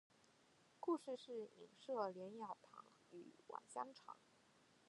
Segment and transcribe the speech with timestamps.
[0.79, 4.15] 故事是隐射连雅堂与王香禅。